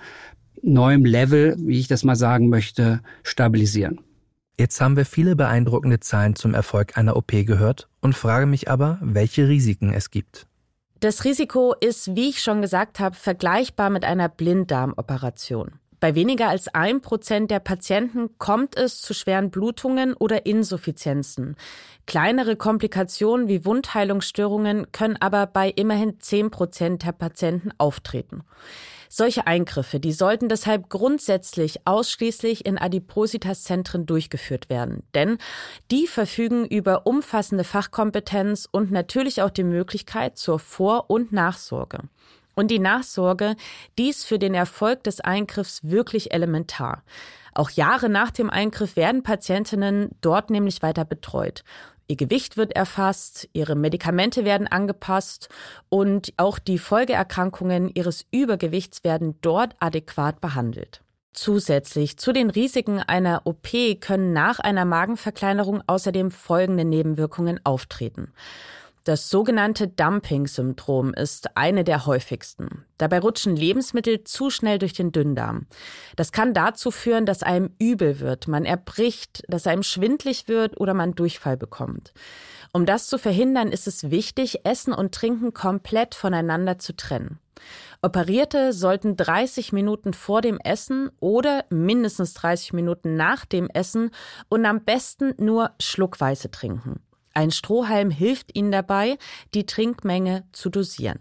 [0.61, 3.99] neuen Level, wie ich das mal sagen möchte, stabilisieren.
[4.59, 8.97] Jetzt haben wir viele beeindruckende Zahlen zum Erfolg einer OP gehört und frage mich aber,
[9.01, 10.47] welche Risiken es gibt.
[10.99, 15.73] Das Risiko ist, wie ich schon gesagt habe, vergleichbar mit einer Blinddarmoperation.
[15.99, 21.55] Bei weniger als ein Prozent der Patienten kommt es zu schweren Blutungen oder Insuffizienzen.
[22.05, 28.43] Kleinere Komplikationen wie Wundheilungsstörungen können aber bei immerhin zehn Prozent der Patienten auftreten.
[29.09, 35.37] Solche Eingriffe, die sollten deshalb grundsätzlich ausschließlich in Adipositas-Zentren durchgeführt werden, denn
[35.91, 41.99] die verfügen über umfassende Fachkompetenz und natürlich auch die Möglichkeit zur Vor- und Nachsorge.
[42.57, 43.55] Und die Nachsorge,
[43.99, 47.03] dies für den Erfolg des Eingriffs wirklich elementar.
[47.53, 51.63] Auch Jahre nach dem Eingriff werden Patientinnen dort nämlich weiter betreut.
[52.07, 55.49] Ihr Gewicht wird erfasst, ihre Medikamente werden angepasst
[55.89, 61.01] und auch die Folgeerkrankungen ihres Übergewichts werden dort adäquat behandelt.
[61.33, 63.67] Zusätzlich zu den Risiken einer OP
[64.01, 68.33] können nach einer Magenverkleinerung außerdem folgende Nebenwirkungen auftreten.
[69.07, 72.83] Das sogenannte Dumping-Syndrom ist eine der häufigsten.
[72.97, 75.65] Dabei rutschen Lebensmittel zu schnell durch den Dünndarm.
[76.17, 80.93] Das kann dazu führen, dass einem übel wird, man erbricht, dass einem schwindlig wird oder
[80.93, 82.13] man Durchfall bekommt.
[82.73, 87.39] Um das zu verhindern, ist es wichtig, Essen und Trinken komplett voneinander zu trennen.
[88.01, 94.11] Operierte sollten 30 Minuten vor dem Essen oder mindestens 30 Minuten nach dem Essen
[94.49, 96.99] und am besten nur schluckweise trinken.
[97.37, 99.19] Ein Strohhalm hilft ihnen dabei,
[99.53, 101.19] die Trinkmenge zu dosieren.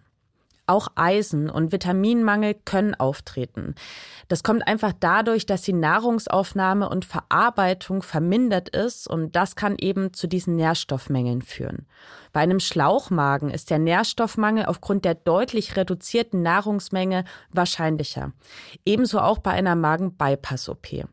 [0.67, 3.75] Auch Eisen- und Vitaminmangel können auftreten.
[4.29, 10.15] Das kommt einfach dadurch, dass die Nahrungsaufnahme und Verarbeitung vermindert ist und das kann eben
[10.15, 11.87] zu diesen Nährstoffmängeln führen.
[12.33, 18.33] Bei einem Schlauchmagen ist der Nährstoffmangel aufgrund der deutlich reduzierten Nahrungsmenge wahrscheinlicher.
[18.87, 21.05] Ebenso auch bei einer Magen-Bypass-OP.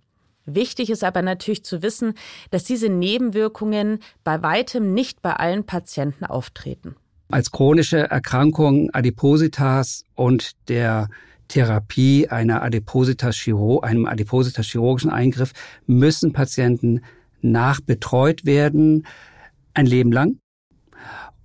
[0.46, 2.14] Wichtig ist aber natürlich zu wissen,
[2.52, 6.96] dass diese Nebenwirkungen bei weitem nicht bei allen Patienten auftreten.
[7.30, 11.10] Als chronische Erkrankung Adipositas und der
[11.48, 13.48] Therapie einer Adipositas
[13.82, 15.54] einem Adipositas chirurgischen Eingriff
[15.86, 17.02] müssen Patienten
[17.42, 19.06] nachbetreut werden
[19.74, 20.38] ein Leben lang.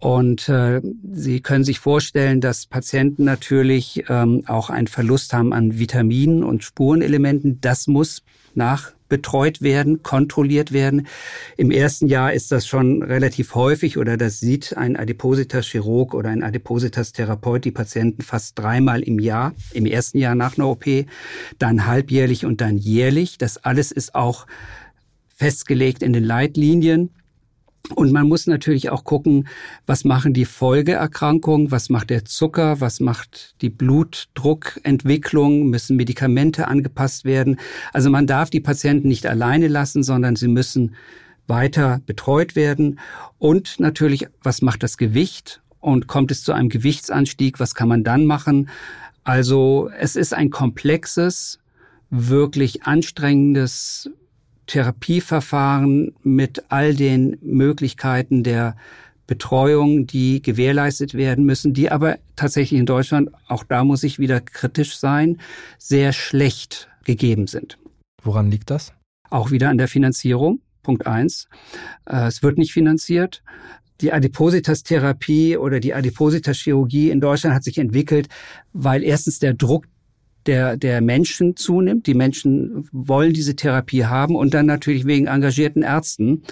[0.00, 0.80] Und äh,
[1.12, 6.62] Sie können sich vorstellen, dass Patienten natürlich ähm, auch einen Verlust haben an Vitaminen und
[6.62, 7.60] Spurenelementen.
[7.60, 8.22] Das muss
[8.58, 11.06] nachbetreut werden, kontrolliert werden.
[11.56, 16.42] Im ersten Jahr ist das schon relativ häufig oder das sieht ein Adipositas-Chirurg oder ein
[16.42, 20.84] Adipositas-Therapeut die Patienten fast dreimal im Jahr, im ersten Jahr nach einer OP,
[21.58, 23.38] dann halbjährlich und dann jährlich.
[23.38, 24.46] Das alles ist auch
[25.34, 27.10] festgelegt in den Leitlinien.
[27.94, 29.48] Und man muss natürlich auch gucken,
[29.86, 37.24] was machen die Folgeerkrankungen, was macht der Zucker, was macht die Blutdruckentwicklung, müssen Medikamente angepasst
[37.24, 37.58] werden.
[37.92, 40.94] Also man darf die Patienten nicht alleine lassen, sondern sie müssen
[41.46, 43.00] weiter betreut werden.
[43.38, 45.62] Und natürlich, was macht das Gewicht?
[45.80, 47.60] Und kommt es zu einem Gewichtsanstieg?
[47.60, 48.68] Was kann man dann machen?
[49.24, 51.58] Also es ist ein komplexes,
[52.10, 54.10] wirklich anstrengendes
[54.68, 58.76] Therapieverfahren mit all den Möglichkeiten der
[59.26, 64.40] Betreuung, die gewährleistet werden müssen, die aber tatsächlich in Deutschland, auch da muss ich wieder
[64.40, 65.38] kritisch sein,
[65.76, 67.78] sehr schlecht gegeben sind.
[68.22, 68.94] Woran liegt das?
[69.30, 70.60] Auch wieder an der Finanzierung.
[70.82, 71.48] Punkt eins.
[72.06, 73.42] Äh, es wird nicht finanziert.
[74.00, 78.28] Die Adipositas-Therapie oder die Adipositas-Chirurgie in Deutschland hat sich entwickelt,
[78.72, 79.86] weil erstens der Druck
[80.48, 82.06] der, der Menschen zunimmt.
[82.06, 86.42] Die Menschen wollen diese Therapie haben und dann natürlich wegen engagierten Ärzten.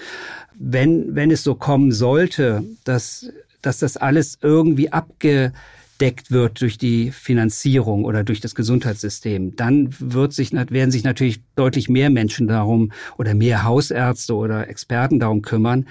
[0.54, 3.30] Wenn, wenn es so kommen sollte, dass,
[3.62, 10.34] dass das alles irgendwie abgedeckt wird durch die Finanzierung oder durch das Gesundheitssystem, dann wird
[10.34, 15.86] sich, werden sich natürlich deutlich mehr Menschen darum oder mehr Hausärzte oder Experten darum kümmern.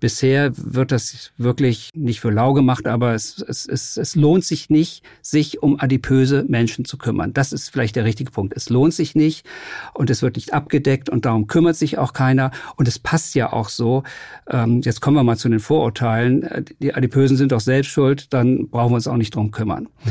[0.00, 4.70] Bisher wird das wirklich nicht für lau gemacht, aber es, es, es, es lohnt sich
[4.70, 7.34] nicht, sich um adipöse Menschen zu kümmern.
[7.34, 8.54] Das ist vielleicht der richtige Punkt.
[8.56, 9.46] Es lohnt sich nicht
[9.92, 12.50] und es wird nicht abgedeckt und darum kümmert sich auch keiner.
[12.76, 14.02] Und es passt ja auch so.
[14.48, 16.64] Ähm, jetzt kommen wir mal zu den Vorurteilen.
[16.80, 19.88] Die Adipösen sind doch selbst schuld, dann brauchen wir uns auch nicht drum kümmern.
[20.04, 20.10] Mhm.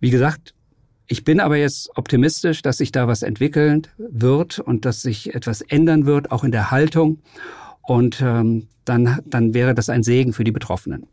[0.00, 0.52] Wie gesagt,
[1.08, 5.60] ich bin aber jetzt optimistisch, dass sich da was entwickeln wird und dass sich etwas
[5.60, 7.20] ändern wird, auch in der Haltung.
[7.86, 11.06] Und ähm, dann, dann wäre das ein Segen für die Betroffenen.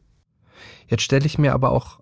[0.87, 1.99] Jetzt stelle ich mir aber auch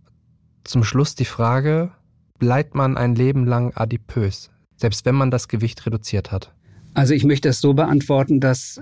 [0.64, 1.92] zum Schluss die Frage,
[2.40, 6.54] bleibt man ein Leben lang adipös, selbst wenn man das Gewicht reduziert hat?
[6.94, 8.82] Also ich möchte es so beantworten, dass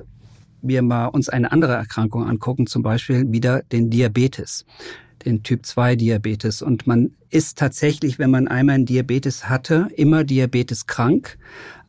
[0.61, 4.65] wir mal uns eine andere Erkrankung angucken, zum Beispiel wieder den Diabetes,
[5.25, 6.61] den Typ 2 Diabetes.
[6.61, 11.37] Und man ist tatsächlich, wenn man einmal einen Diabetes hatte, immer Diabetes krank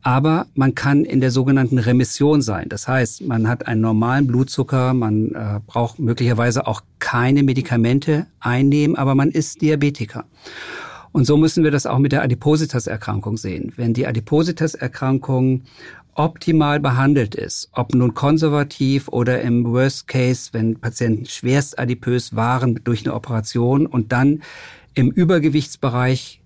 [0.03, 2.69] aber man kann in der sogenannten Remission sein.
[2.69, 8.97] Das heißt, man hat einen normalen Blutzucker, man äh, braucht möglicherweise auch keine Medikamente einnehmen,
[8.97, 10.25] aber man ist Diabetiker.
[11.13, 13.73] Und so müssen wir das auch mit der Adipositas-Erkrankung sehen.
[13.77, 15.63] Wenn die Adipositas-Erkrankung
[16.15, 22.81] optimal behandelt ist, ob nun konservativ oder im Worst Case, wenn Patienten schwerst adipös waren
[22.85, 24.43] durch eine Operation und dann
[24.95, 26.39] im Übergewichtsbereich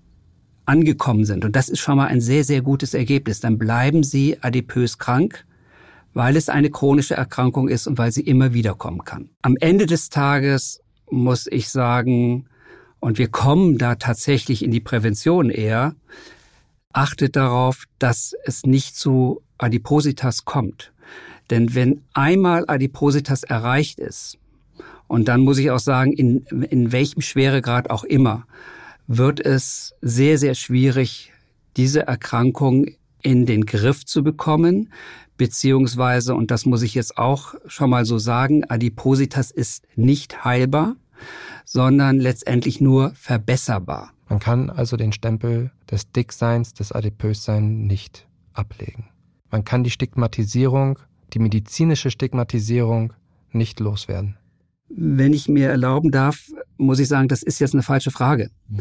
[0.66, 4.38] angekommen sind, und das ist schon mal ein sehr, sehr gutes Ergebnis, dann bleiben sie
[4.40, 5.44] adipös krank,
[6.14, 9.30] weil es eine chronische Erkrankung ist und weil sie immer wieder kommen kann.
[9.42, 12.46] Am Ende des Tages muss ich sagen,
[13.00, 15.94] und wir kommen da tatsächlich in die Prävention eher,
[16.92, 20.92] achtet darauf, dass es nicht zu Adipositas kommt.
[21.50, 24.38] Denn wenn einmal Adipositas erreicht ist,
[25.06, 28.46] und dann muss ich auch sagen, in, in welchem Schweregrad auch immer,
[29.06, 31.32] wird es sehr, sehr schwierig,
[31.76, 32.86] diese Erkrankung
[33.22, 34.92] in den Griff zu bekommen,
[35.36, 40.96] beziehungsweise, und das muss ich jetzt auch schon mal so sagen, Adipositas ist nicht heilbar,
[41.64, 44.12] sondern letztendlich nur verbesserbar.
[44.28, 49.08] Man kann also den Stempel des Dickseins, des Adipösseins nicht ablegen.
[49.50, 50.98] Man kann die Stigmatisierung,
[51.32, 53.12] die medizinische Stigmatisierung
[53.50, 54.36] nicht loswerden.
[54.88, 58.50] Wenn ich mir erlauben darf, muss ich sagen, das ist jetzt eine falsche Frage.
[58.68, 58.80] Mhm.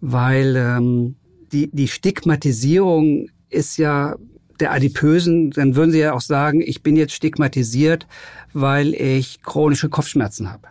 [0.00, 1.16] Weil ähm,
[1.52, 4.16] die, die Stigmatisierung ist ja
[4.60, 8.06] der Adipösen, dann würden Sie ja auch sagen, ich bin jetzt stigmatisiert,
[8.52, 10.68] weil ich chronische Kopfschmerzen habe.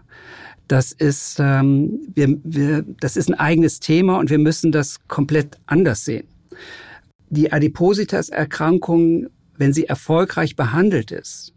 [0.67, 5.57] Das ist, ähm, wir, wir, das ist ein eigenes Thema und wir müssen das komplett
[5.65, 6.27] anders sehen.
[7.29, 11.53] Die Adipositas-Erkrankung, wenn sie erfolgreich behandelt ist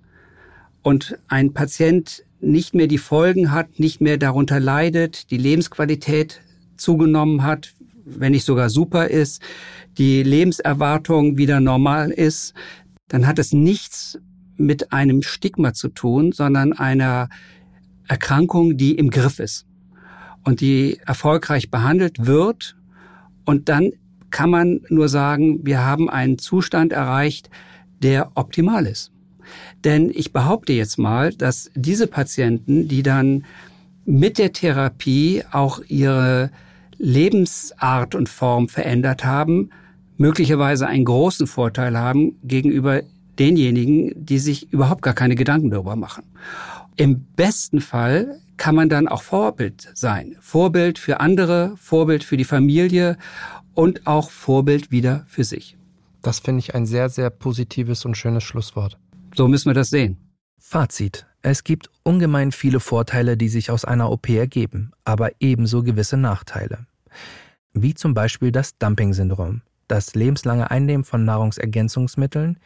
[0.83, 6.41] und ein Patient nicht mehr die Folgen hat, nicht mehr darunter leidet, die Lebensqualität
[6.77, 9.43] zugenommen hat, wenn nicht sogar super ist,
[9.99, 12.55] die Lebenserwartung wieder normal ist,
[13.09, 14.19] dann hat es nichts
[14.57, 17.29] mit einem Stigma zu tun, sondern einer
[18.09, 19.67] Erkrankung, die im Griff ist
[20.45, 22.77] und die erfolgreich behandelt wird.
[23.45, 23.93] Und dann
[24.31, 27.51] kann man nur sagen, wir haben einen Zustand erreicht,
[28.03, 29.13] der optimal ist.
[29.85, 33.45] Denn ich behaupte jetzt mal, dass diese Patienten, die dann
[34.05, 36.51] mit der Therapie auch ihre
[36.99, 39.71] Lebensart und Form verändert haben,
[40.17, 43.03] möglicherweise einen großen Vorteil haben gegenüber
[43.38, 46.25] denjenigen, die sich überhaupt gar keine Gedanken darüber machen.
[46.97, 50.37] Im besten Fall kann man dann auch Vorbild sein.
[50.40, 53.17] Vorbild für andere, Vorbild für die Familie
[53.75, 55.77] und auch Vorbild wieder für sich.
[56.23, 58.99] Das finde ich ein sehr, sehr positives und schönes Schlusswort.
[59.35, 60.16] So müssen wir das sehen.
[60.59, 61.27] Fazit.
[61.42, 66.87] Es gibt ungemein viele Vorteile, die sich aus einer OP ergeben, aber ebenso gewisse Nachteile.
[67.73, 72.59] Wie zum Beispiel das Dumping-Syndrom, das lebenslange Einnehmen von Nahrungsergänzungsmitteln,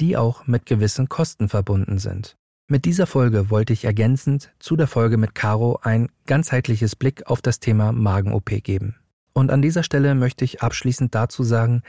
[0.00, 2.36] die auch mit gewissen Kosten verbunden sind.
[2.66, 7.42] Mit dieser Folge wollte ich ergänzend zu der Folge mit Caro ein ganzheitliches Blick auf
[7.42, 8.96] das Thema Magen-OP geben.
[9.34, 11.82] Und an dieser Stelle möchte ich abschließend dazu sagen,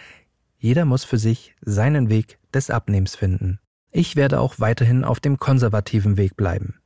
[0.58, 3.60] jeder muss für sich seinen Weg des Abnehmens finden.
[3.98, 6.82] Ich werde auch weiterhin auf dem konservativen Weg bleiben.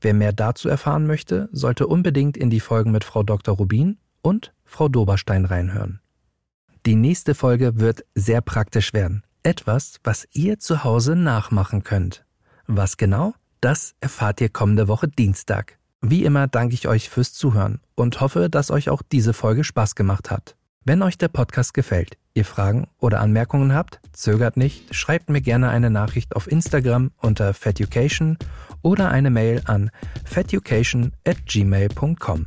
[0.00, 3.54] Wer mehr dazu erfahren möchte, sollte unbedingt in die Folgen mit Frau Dr.
[3.54, 6.00] Rubin und Frau Doberstein reinhören.
[6.84, 9.22] Die nächste Folge wird sehr praktisch werden.
[9.44, 12.24] Etwas, was ihr zu Hause nachmachen könnt.
[12.66, 13.34] Was genau?
[13.60, 15.78] Das erfahrt ihr kommende Woche Dienstag.
[16.00, 19.94] Wie immer danke ich euch fürs Zuhören und hoffe, dass euch auch diese Folge Spaß
[19.94, 20.56] gemacht hat.
[20.84, 25.70] Wenn euch der Podcast gefällt, ihr Fragen oder Anmerkungen habt, zögert nicht, schreibt mir gerne
[25.70, 28.38] eine Nachricht auf Instagram unter feducation
[28.82, 29.90] oder eine Mail an
[30.24, 32.46] feducation at gmail.com.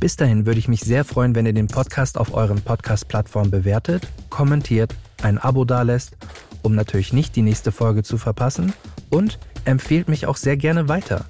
[0.00, 4.08] Bis dahin würde ich mich sehr freuen, wenn ihr den Podcast auf euren Podcast-Plattformen bewertet,
[4.30, 6.16] kommentiert, ein Abo dalässt,
[6.62, 8.72] um natürlich nicht die nächste Folge zu verpassen
[9.10, 11.26] und empfehlt mich auch sehr gerne weiter.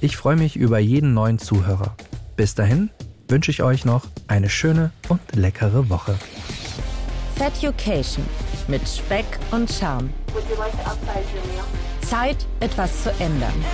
[0.00, 1.96] Ich freue mich über jeden neuen Zuhörer.
[2.36, 2.90] Bis dahin
[3.28, 6.16] wünsche ich euch noch eine schöne und leckere Woche.
[7.40, 8.22] Feducation
[8.68, 10.10] mit Speck und Charme.
[12.06, 13.64] Zeit, etwas zu ändern.